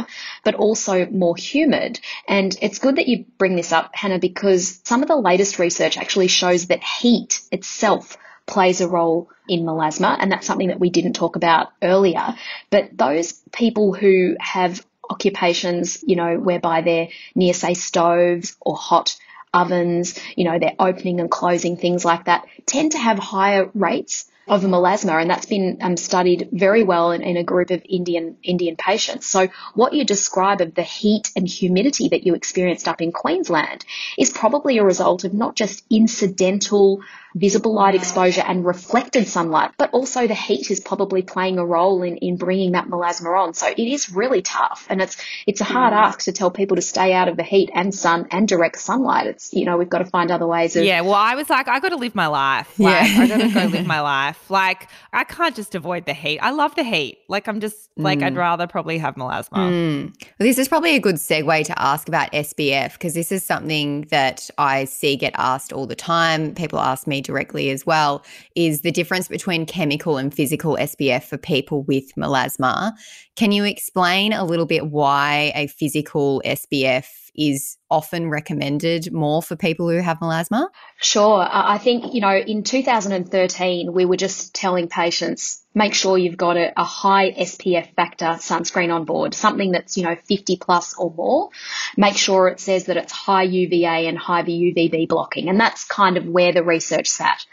[0.44, 2.00] but also more humid.
[2.28, 5.98] And it's good that you bring this up, Hannah, because some of the latest research
[5.98, 8.16] actually shows that heat itself
[8.46, 12.34] plays a role in melasma, and that's something that we didn't talk about earlier.
[12.70, 19.16] But those people who have occupations, you know, whereby they're near, say, stoves or hot
[19.52, 24.30] ovens, you know, they're opening and closing, things like that, tend to have higher rates
[24.48, 28.36] of melasma, and that's been um, studied very well in, in, a group of Indian
[28.42, 29.26] Indian patients.
[29.26, 33.84] So, what you describe of the heat and humidity that you experienced up in Queensland
[34.18, 37.02] is probably a result of not just incidental
[37.34, 42.02] visible light exposure and reflected sunlight, but also the heat is probably playing a role
[42.02, 43.54] in, in bringing that melasma on.
[43.54, 44.86] So it is really tough.
[44.90, 47.70] And it's, it's a hard ask to tell people to stay out of the heat
[47.74, 49.26] and sun and direct sunlight.
[49.26, 50.84] It's, you know, we've got to find other ways of.
[50.84, 51.00] Yeah.
[51.02, 52.78] Well, I was like, I got to live my life.
[52.78, 53.20] Like, yeah.
[53.20, 54.31] I got to go live my life.
[54.50, 56.38] Like, I can't just avoid the heat.
[56.40, 57.18] I love the heat.
[57.28, 58.24] Like, I'm just like, mm.
[58.24, 59.50] I'd rather probably have melasma.
[59.50, 60.02] Mm.
[60.04, 64.02] Well, this is probably a good segue to ask about SPF because this is something
[64.10, 66.54] that I see get asked all the time.
[66.54, 68.24] People ask me directly as well
[68.56, 72.92] is the difference between chemical and physical SPF for people with melasma.
[73.36, 79.56] Can you explain a little bit why a physical SPF is often recommended more for
[79.56, 80.68] people who have melasma?
[81.00, 81.46] Sure.
[81.50, 86.56] I think, you know, in 2013, we were just telling patients make sure you've got
[86.56, 91.10] a, a, high SPF factor sunscreen on board, something that's, you know, 50 plus or
[91.10, 91.50] more.
[91.96, 95.48] Make sure it says that it's high UVA and high UVB blocking.
[95.48, 97.44] And that's kind of where the research sat.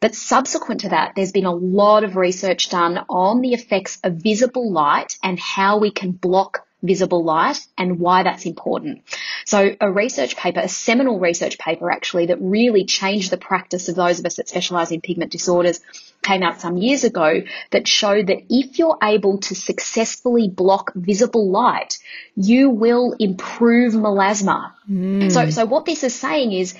[0.00, 4.14] But subsequent to that, there's been a lot of research done on the effects of
[4.14, 9.02] visible light and how we can block visible light and why that's important.
[9.44, 13.96] So a research paper, a seminal research paper actually that really changed the practice of
[13.96, 15.80] those of us that specialize in pigment disorders
[16.22, 21.50] came out some years ago that showed that if you're able to successfully block visible
[21.50, 21.98] light,
[22.34, 24.72] you will improve melasma.
[24.90, 25.30] Mm.
[25.30, 26.74] So, so what this is saying is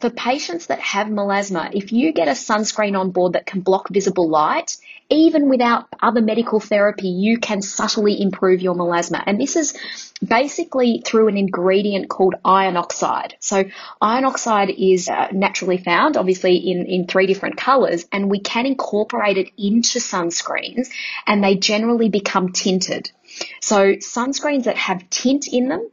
[0.00, 3.88] for patients that have melasma, if you get a sunscreen on board that can block
[3.88, 4.76] visible light,
[5.10, 9.22] even without other medical therapy, you can subtly improve your melasma.
[9.26, 9.76] And this is
[10.24, 13.36] basically through an ingredient called iron oxide.
[13.40, 13.64] So
[14.00, 18.66] iron oxide is uh, naturally found, obviously in, in three different colors, and we can
[18.66, 20.90] incorporate it into sunscreens
[21.26, 23.10] and they generally become tinted.
[23.60, 25.90] So sunscreens that have tint in them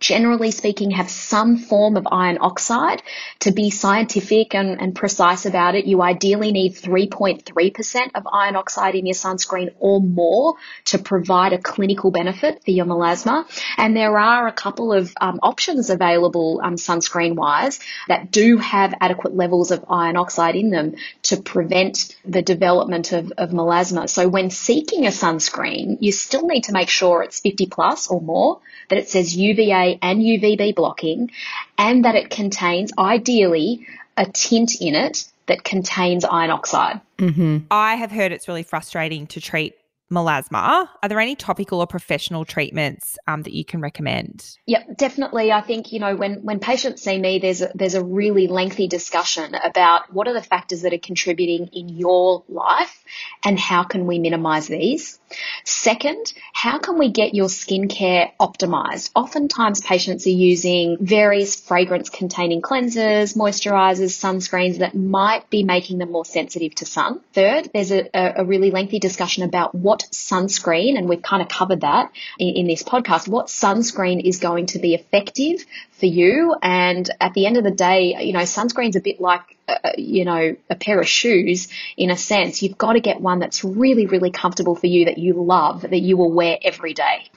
[0.00, 3.02] generally speaking, have some form of iron oxide.
[3.40, 8.94] To be scientific and, and precise about it, you ideally need 3.3% of iron oxide
[8.94, 10.54] in your sunscreen or more
[10.86, 13.44] to provide a clinical benefit for your melasma.
[13.76, 18.94] And there are a couple of um, options available um, sunscreen wise that do have
[19.00, 24.08] adequate levels of iron oxide in them to prevent the development of, of melasma.
[24.08, 28.22] So when seeking a sunscreen, you still need to make sure it's 50 plus or
[28.22, 31.30] more that it says UVA and UVB blocking,
[31.78, 37.00] and that it contains ideally a tint in it that contains iron oxide.
[37.18, 37.58] Mm-hmm.
[37.70, 39.74] I have heard it's really frustrating to treat
[40.10, 40.88] melasma.
[41.02, 44.56] Are there any topical or professional treatments um, that you can recommend?
[44.66, 45.52] Yep, definitely.
[45.52, 48.88] I think you know when when patients see me, there's a, there's a really lengthy
[48.88, 53.02] discussion about what are the factors that are contributing in your life
[53.44, 55.19] and how can we minimize these.
[55.64, 59.10] Second, how can we get your skincare optimized?
[59.14, 66.10] Oftentimes, patients are using various fragrance containing cleansers, moisturizers, sunscreens that might be making them
[66.10, 67.20] more sensitive to sun.
[67.32, 71.82] Third, there's a, a really lengthy discussion about what sunscreen, and we've kind of covered
[71.82, 75.64] that in, in this podcast, what sunscreen is going to be effective
[76.00, 76.56] for you.
[76.60, 80.24] And at the end of the day, you know, sunscreen's a bit like a, you
[80.24, 82.62] know, a pair of shoes in a sense.
[82.62, 86.00] You've got to get one that's really, really comfortable for you that you love, that
[86.00, 87.30] you will wear every day.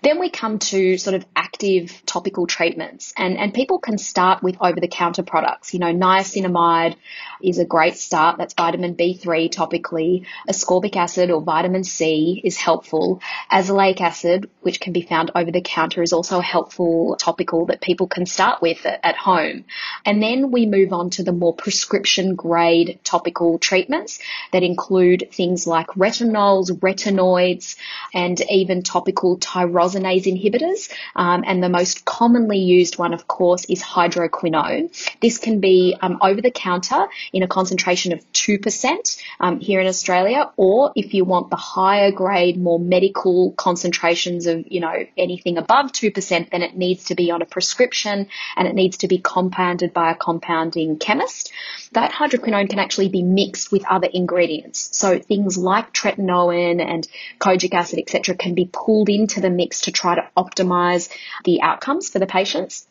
[0.00, 4.56] Then we come to sort of active topical treatments and, and people can start with
[4.60, 5.74] over the counter products.
[5.74, 6.94] You know, niacinamide
[7.42, 8.38] is a great start.
[8.38, 10.24] That's vitamin B3 topically.
[10.48, 13.20] Ascorbic acid or vitamin C is helpful.
[13.50, 17.80] Azelaic acid, which can be found over the counter, is also a helpful topical that
[17.80, 19.64] people can start with at, home.
[20.04, 24.20] And then we move on to the more prescription grade topical treatments
[24.52, 27.76] that include things like retinols, retinoids,
[28.14, 30.90] and even topical tyrosinase inhibitors.
[31.16, 34.90] Um, and the most commonly used one, of course, is hydroquinone.
[35.20, 39.86] This can be um, over the counter in a concentration of 2% um, here in
[39.86, 45.58] Australia, or if you want the higher grade, more medical concentrations of, you know, anything
[45.58, 49.18] above 2%, then it needs to be on a prescription and it needs to be
[49.18, 51.52] compounded by a compounding chemist.
[51.92, 54.90] That hydroquinone can actually be mixed with other ingredients.
[54.92, 57.06] So things like tretinoin and
[57.38, 61.08] kojic acid, etc., can be pulled into the mix to try to optimize
[61.44, 62.86] the outcomes for the patients.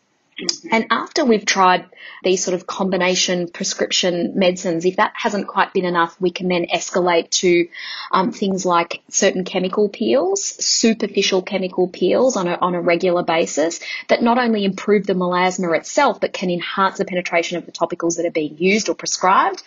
[0.71, 1.87] And after we've tried
[2.23, 6.67] these sort of combination prescription medicines, if that hasn't quite been enough, we can then
[6.71, 7.67] escalate to
[8.11, 13.79] um, things like certain chemical peels, superficial chemical peels on a, on a regular basis
[14.09, 18.17] that not only improve the melasma itself, but can enhance the penetration of the topicals
[18.17, 19.63] that are being used or prescribed.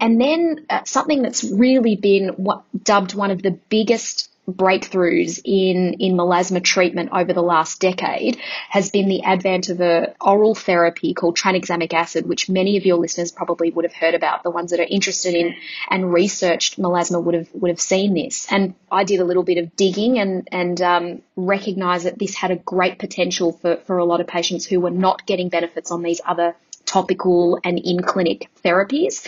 [0.00, 5.94] And then uh, something that's really been what, dubbed one of the biggest breakthroughs in,
[6.00, 11.14] in melasma treatment over the last decade has been the advent of a oral therapy
[11.14, 14.42] called tranexamic acid, which many of your listeners probably would have heard about.
[14.42, 15.54] The ones that are interested in
[15.88, 18.46] and researched melasma would have would have seen this.
[18.50, 22.50] And I did a little bit of digging and and um, recognized that this had
[22.50, 26.02] a great potential for for a lot of patients who were not getting benefits on
[26.02, 29.26] these other topical and in clinic therapies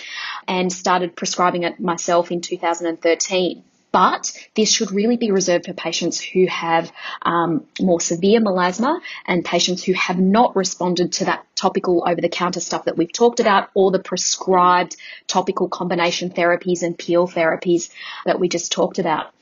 [0.48, 3.62] and started prescribing it myself in 2013
[3.94, 9.44] but this should really be reserved for patients who have um, more severe melasma and
[9.44, 13.38] patients who have not responded to that topical over the counter stuff that we've talked
[13.38, 14.96] about or the prescribed
[15.28, 17.88] topical combination therapies and peel therapies
[18.26, 19.32] that we just talked about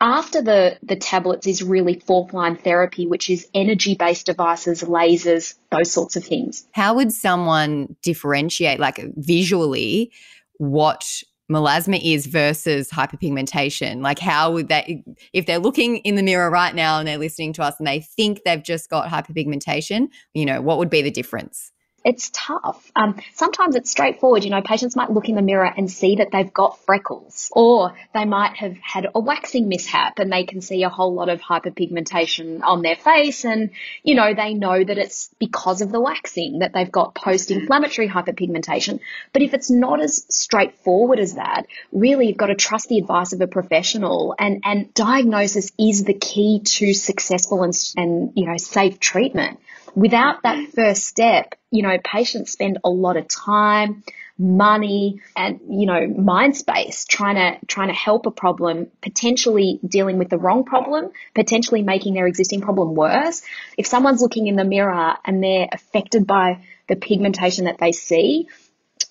[0.00, 5.54] after the, the tablets is really fourth line therapy, which is energy based devices, lasers,
[5.70, 6.66] those sorts of things.
[6.72, 10.10] How would someone differentiate, like visually,
[10.58, 14.02] what melasma is versus hyperpigmentation?
[14.02, 17.52] Like, how would they, if they're looking in the mirror right now and they're listening
[17.54, 21.10] to us and they think they've just got hyperpigmentation, you know, what would be the
[21.10, 21.71] difference?
[22.04, 22.90] It's tough.
[22.96, 24.44] Um, sometimes it's straightforward.
[24.44, 27.94] You know, patients might look in the mirror and see that they've got freckles, or
[28.14, 31.40] they might have had a waxing mishap and they can see a whole lot of
[31.40, 33.44] hyperpigmentation on their face.
[33.44, 33.70] And,
[34.02, 38.08] you know, they know that it's because of the waxing that they've got post inflammatory
[38.08, 39.00] hyperpigmentation.
[39.32, 43.32] But if it's not as straightforward as that, really you've got to trust the advice
[43.32, 48.56] of a professional and, and diagnosis is the key to successful and, and, you know,
[48.56, 49.60] safe treatment.
[49.94, 54.02] Without that first step, you know, patients spend a lot of time,
[54.38, 60.18] money and, you know, mind space trying to, trying to help a problem, potentially dealing
[60.18, 63.42] with the wrong problem, potentially making their existing problem worse.
[63.76, 68.48] If someone's looking in the mirror and they're affected by the pigmentation that they see,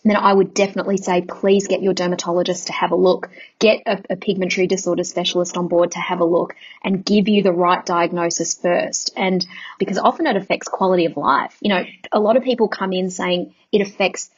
[0.09, 4.01] then I would definitely say please get your dermatologist to have a look, get a,
[4.09, 7.85] a, pigmentary disorder specialist on board to have a look and give you the right
[7.85, 9.11] diagnosis first.
[9.15, 9.45] And
[9.77, 11.55] because often it affects quality of life.
[11.61, 14.31] You know, a lot of people come in saying it affects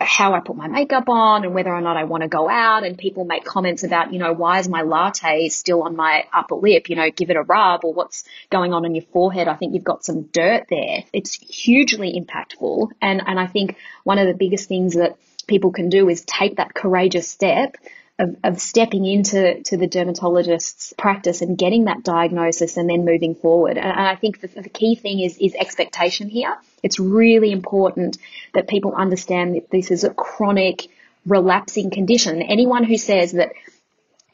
[0.00, 2.84] how I put my makeup on and whether or not I want to go out.
[2.84, 6.54] And people make comments about, you know, why is my latte still on my upper
[6.54, 6.88] lip?
[6.88, 9.48] You know, give it a rub or what's going on in your forehead.
[9.48, 11.04] I think you've got some dirt there.
[11.12, 12.90] It's hugely impactful.
[13.00, 15.16] And, and I think one of the biggest things that
[15.46, 17.76] people can do is take that courageous step
[18.20, 23.34] of, of stepping into to the dermatologist's practice and getting that diagnosis and then moving
[23.34, 23.78] forward.
[23.78, 26.56] And, I think the, the key thing is is expectation here.
[26.82, 28.18] It's really important
[28.52, 30.88] that people understand that this is a chronic
[31.26, 32.42] relapsing condition.
[32.42, 33.52] Anyone who says that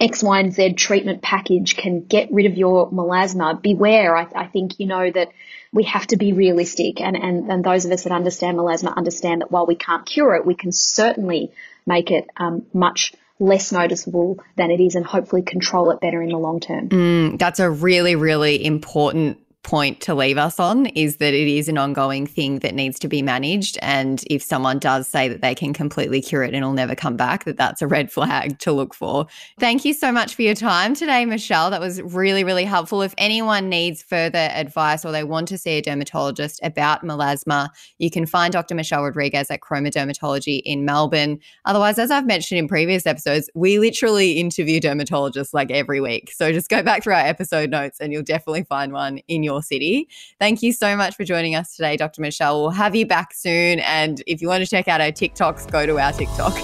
[0.01, 4.16] X, Y, and Z treatment package can get rid of your melasma, beware.
[4.16, 5.31] I, I, think you know that
[5.72, 9.42] we have to be realistic and, and, and those of us that understand melasma understand
[9.42, 11.53] that while we can't cure it, we can certainly
[11.87, 16.31] make it um, much less noticeable than it is and hopefully control it better in
[16.31, 16.88] the long term.
[16.88, 21.68] Mm, that's a really, really important point to leave us on is that it is
[21.68, 23.76] an ongoing thing that needs to be managed.
[23.83, 27.16] And if someone does say that they can completely cure it and it'll never come
[27.16, 29.26] back, that that's a red flag to look for.
[29.59, 31.70] Thank you so much for your time today, Michelle.
[31.70, 33.02] That was really, really helpful.
[33.02, 38.11] If anyone needs further advice or they want to see a dermatologist about melasma, you
[38.11, 38.76] can find Dr.
[38.76, 41.40] Michelle Rodrigues at Chroma Dermatology in Melbourne.
[41.64, 46.31] Otherwise, as I've mentioned in previous episodes, we literally interview dermatologists like every week.
[46.31, 49.56] So just go back through our episode notes and you'll definitely find one in your
[49.62, 50.09] city.
[50.38, 52.21] Thank you so much for joining us today, Dr.
[52.21, 52.62] Michelle.
[52.62, 53.81] We'll have you back soon.
[53.81, 56.55] And if you want to check out our TikToks, go to our TikTok.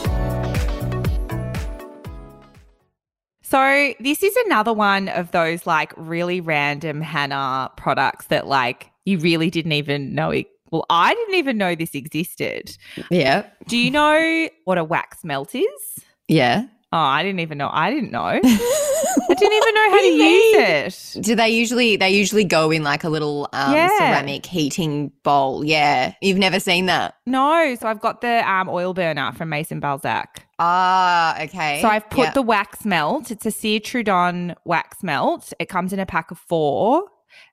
[3.43, 9.19] So, this is another one of those like really random Hannah products that like you
[9.19, 10.47] really didn't even know it.
[10.71, 12.75] Well, I didn't even know this existed.
[13.11, 13.47] Yeah.
[13.69, 15.99] Do you know what a wax melt is?
[16.29, 16.65] Yeah.
[16.93, 17.71] Oh, I didn't even know.
[17.73, 18.21] I didn't know.
[18.43, 21.23] I didn't even know how to use it.
[21.23, 23.89] Do they usually they usually go in like a little um, Yeah.
[23.99, 25.65] ceramic heating bowl?
[25.65, 26.13] Yeah.
[26.21, 27.15] You've never seen that?
[27.27, 30.47] No, so I've got the um, oil burner from Maison Balzac.
[30.59, 31.81] Ah, okay.
[31.81, 32.33] So I've put Yeah.
[32.33, 33.31] the wax melt.
[33.31, 35.53] It's a Cire Trudon wax melt.
[35.59, 37.05] It comes in a pack of four.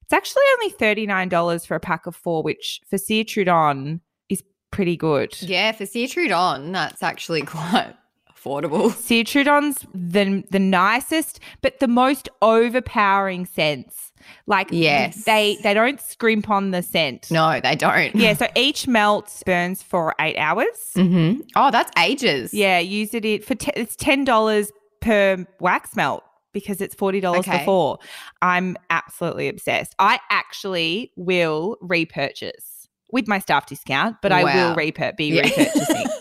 [0.03, 4.97] It's actually only $39 for a pack of four, which for Cire Trudon is pretty
[4.97, 5.39] good.
[5.41, 7.93] Yeah, for Cire Trudon, that's actually quite
[8.39, 8.91] affordable.
[9.07, 14.11] Cire Trudon's the, the nicest, but the most overpowering scents.
[14.45, 15.23] Like Yes.
[15.23, 17.31] they they don't scrimp on the scent.
[17.31, 18.13] No, they don't.
[18.15, 20.67] Yeah, so each melt burns for eight hours.
[20.95, 21.41] Mm-hmm.
[21.55, 22.53] Oh, that's ages.
[22.53, 24.71] Yeah, use it in- for te- it's ten dollars
[25.01, 26.23] per wax melt
[26.53, 27.59] because it's forty dollars Okay.
[27.59, 27.99] for four.
[28.41, 29.95] I'm absolutely obsessed.
[29.99, 35.43] I actually will repurchase with my staff discount, but I will repur- be Yeah.
[35.47, 36.18] repurchasing.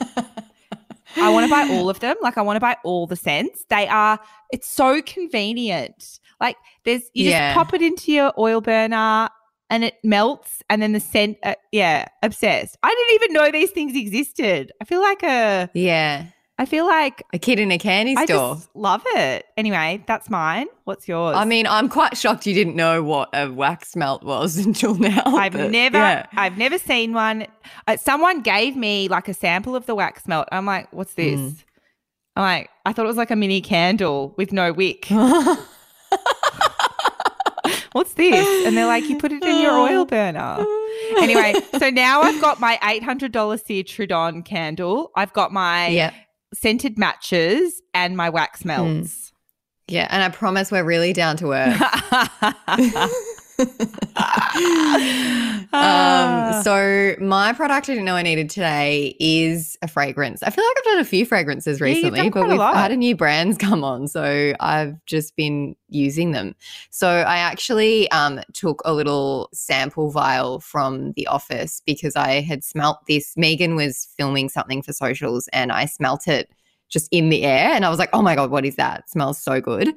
[1.20, 2.16] I want to buy all of them.
[2.22, 3.64] Like I want to buy all the scents.
[3.68, 4.18] They are.
[4.50, 6.20] It's so convenient.
[6.40, 7.54] Like there's you Yeah.
[7.54, 9.28] just pop it into your oil burner
[9.70, 11.36] and it melts, and then the scent.
[11.42, 12.76] Uh, yeah, obsessed.
[12.82, 14.72] I didn't even know these things existed.
[14.80, 15.68] I feel like a.
[15.74, 16.26] yeah.
[16.60, 18.22] I feel like A kid in a candy store.
[18.22, 19.46] I just love it.
[19.56, 20.66] Anyway, that's mine.
[20.84, 21.36] What's yours?
[21.36, 25.22] I mean, I'm quite shocked you didn't know what a wax melt was until now.
[25.24, 26.26] I've but never, yeah.
[26.32, 27.46] I've never seen one.
[27.86, 30.48] Uh, someone gave me like a sample of the wax melt.
[30.50, 31.38] I'm like, what's this?
[31.38, 31.64] Mm.
[32.34, 35.06] I'm like, I thought it was like a mini candle with no wick.
[37.92, 38.66] what's this?
[38.66, 40.64] And they're like, you put it in your oil burner.
[41.18, 45.12] Anyway, so now I've got my $800 Cire Trudon candle.
[45.14, 45.88] I've got my.
[46.54, 48.68] Scented matches and my wax hmm.
[48.68, 49.32] melts.
[49.86, 50.06] Yeah.
[50.10, 51.80] And I promise we're really down to earth.
[55.70, 60.42] Um, so my product I didn't know I needed today is a fragrance.
[60.42, 63.14] I feel like I've done a few fragrances recently, done but we've had a new
[63.14, 66.54] brands come on, so I've just been using them.
[66.90, 72.64] So I actually um, took a little sample vial from the office because I had
[72.64, 73.36] smelt this.
[73.36, 76.50] Megan was filming something for socials, and I smelt it
[76.88, 79.00] just in the air, and I was like, "Oh my god, what is that?
[79.00, 79.92] It smells so good."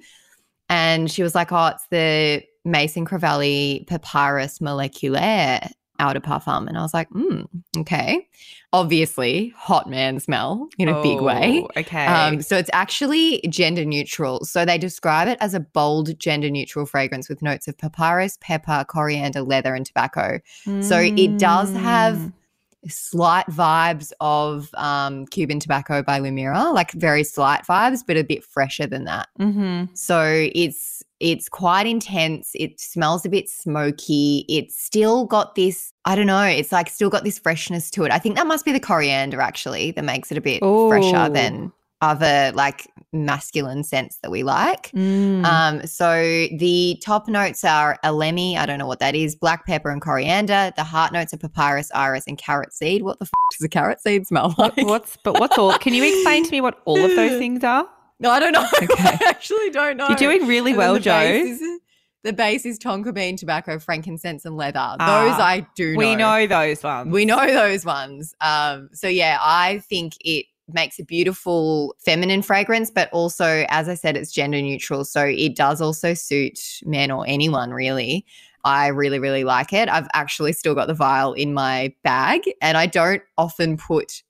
[0.68, 6.78] And she was like, "Oh, it's the Maison Crivelli Papyrus Moleculaire Eau de Parfum." And
[6.78, 7.41] I was like, "Hmm,
[7.78, 8.28] okay."
[8.74, 11.62] Obviously, hot man smell in a big way.
[11.64, 12.05] Oh, Okay.
[12.05, 14.45] Um, so it's actually gender neutral.
[14.45, 18.86] So they describe it as a bold gender neutral fragrance with notes of papyrus, pepper,
[18.88, 20.39] coriander, leather, and tobacco.
[20.82, 22.34] So it does have Mm.
[22.88, 28.43] slight vibes of um, Cuban tobacco by Lumira, like very slight vibes, but a bit
[28.43, 29.28] fresher than that.
[29.39, 29.89] Mhm.
[29.95, 32.51] So it's it's quite intense.
[32.55, 34.43] It smells a bit smoky.
[34.49, 38.11] It's still got this, I don't know, it's like still got this freshness to it.
[38.11, 41.72] I think that must be the coriander actually that makes it a bit fresher than
[42.01, 44.91] other like masculine scents that we like.
[44.93, 45.45] Mm.
[45.45, 49.91] Um, so the top notes are elemi, I don't know what that is, black pepper
[49.91, 50.74] and coriander.
[50.76, 53.03] The heart notes are papyrus, iris, and carrot seed.
[53.03, 54.76] What the f- does a carrot seed smell like?
[54.78, 55.78] What- what's but what's all?
[55.78, 57.88] Can you explain to me what all of those things are?
[58.22, 58.67] No, I don't know.
[58.82, 58.88] Okay.
[58.99, 60.07] I actually don't know.
[60.07, 61.19] You're doing really well, the Joe.
[61.19, 61.80] base is-
[62.24, 64.95] the base is tonka bean, tobacco, frankincense, and leather.
[64.99, 65.97] Those Ah, I do know.
[65.97, 67.11] We know those ones.
[67.11, 68.36] We know those ones.
[68.41, 73.95] Um, so yeah, I think it makes a beautiful feminine fragrance, but also, as I
[73.95, 75.03] said, it's gender neutral.
[75.03, 78.24] So it does also suit men or anyone really.
[78.63, 79.89] I really, really like it.
[79.89, 84.22] I've actually still got the vial in my bag, and I don't often put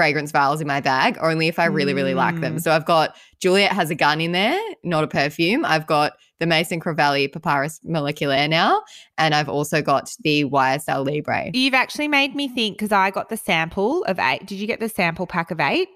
[0.00, 2.56] fragrance vials in my bag, only if I really, really like them.
[2.56, 2.62] Mm.
[2.62, 5.62] So I've got Juliette has a gun in there, not a perfume.
[5.62, 8.82] I've got the Maison Crivelli Papyrus Moleculaire now,
[9.18, 11.50] and I've also got the YSL Libre.
[11.52, 14.46] You've actually made me think because I got the sample of eight.
[14.46, 15.90] Did you get the sample pack of eight?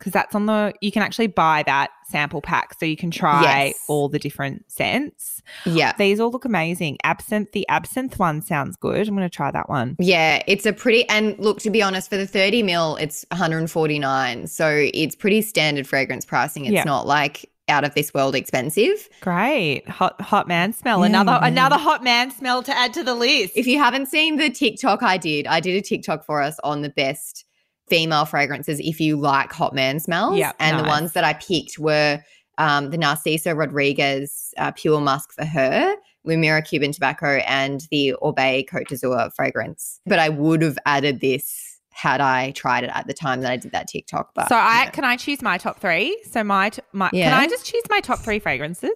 [0.00, 3.42] Because that's on the you can actually buy that sample pack so you can try
[3.42, 3.84] Yes.
[3.86, 5.40] all the different scents.
[5.64, 5.92] Yeah.
[5.96, 6.98] These all look amazing.
[7.04, 9.06] Absinthe, the absinthe one sounds good.
[9.06, 9.94] I'm going to try that one.
[10.00, 14.46] Yeah, it's a pretty and look to be honest, for the 30 mil, it's 149.
[14.48, 16.64] So it's pretty standard fragrance pricing.
[16.64, 16.84] It's Yeah.
[16.84, 19.08] not like out of this world expensive.
[19.20, 19.88] Great.
[19.88, 21.00] Hot hot man smell.
[21.00, 23.52] Yeah, another another hot man smell to add to the list.
[23.56, 26.82] If you haven't seen the TikTok I did, I did a TikTok for us on
[26.82, 27.44] the best
[27.90, 30.38] female fragrances if you like hot man smells.
[30.38, 32.22] Yeah, and the ones that I picked were
[32.56, 35.94] um, the Narciso Rodriguez uh, Pure Musc for her,
[36.26, 40.00] Lumira Cuban Tobacco, and the Orbe Cote d'Azur fragrance.
[40.06, 43.56] But I would have added this had I tried it at the time that I
[43.56, 44.30] did that TikTok.
[44.34, 44.90] But so I yeah.
[44.90, 46.22] can I choose my top 3?
[46.30, 47.30] So my my Yeah.
[47.30, 48.92] can I just choose my top 3 fragrances?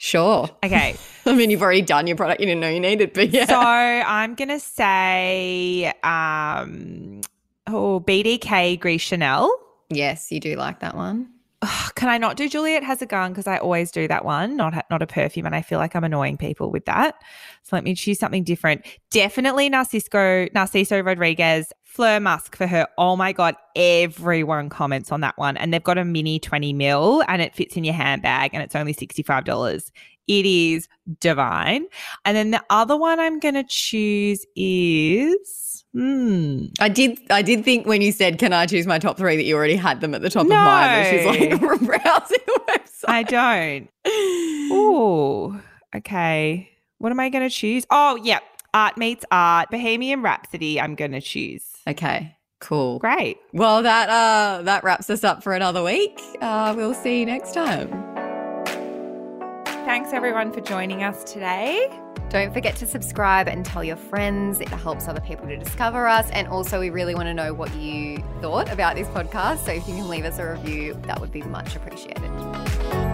[0.00, 0.48] sure.
[0.64, 0.96] Okay.
[1.26, 2.40] I mean, you've already done your product.
[2.40, 3.46] You didn't know you needed, but yeah.
[3.46, 7.20] So I'm going to say um
[7.68, 9.50] oh BDK Gris Charnel.
[9.90, 11.30] yes, you do like that one.
[11.60, 14.56] Ugh, can I not do Juliette has a gun because I always do that one,
[14.56, 17.16] not not a perfume, and I feel like I'm annoying people with that.
[17.64, 18.86] So let me choose something different.
[19.10, 22.86] Definitely Narciso Narciso Rodriguez Fleur Musc for her.
[22.96, 27.24] Oh my god, everyone comments on that one, and they've got a mini 20 mil,
[27.26, 29.90] and it fits in your handbag, and it's only sixty five dollars.
[30.28, 30.86] It is
[31.20, 31.86] divine.
[32.24, 36.66] And then the other one I'm gonna choose is hmm.
[36.80, 37.18] I did.
[37.30, 39.36] I did think when you said, "Can I choose my top three?
[39.36, 41.78] that you already had them at the top of mine, which is like No.
[41.78, 43.08] browsing the website.
[43.08, 43.88] I don't.
[44.72, 45.60] Ooh,
[45.94, 46.70] okay.
[46.98, 47.84] What am I going to choose?
[47.90, 48.42] Oh, yep.
[48.74, 49.70] Art meets art.
[49.70, 50.80] Bohemian Rhapsody.
[50.80, 51.64] I'm going to choose.
[51.86, 52.98] Okay, cool.
[52.98, 53.38] Great.
[53.52, 56.20] Well, that uh, that wraps us up for another week.
[56.40, 57.88] Uh, we'll see you next time.
[59.86, 61.88] Thanks everyone for joining us today.
[62.30, 64.60] Don't forget to subscribe and tell your friends.
[64.60, 66.30] It helps other people to discover us.
[66.30, 69.64] And also, we really want to know what you thought about this podcast.
[69.64, 73.07] So if you can leave us a review, that would be much appreciated.